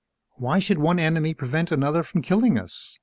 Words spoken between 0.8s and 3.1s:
enemy prevent another from killing us?"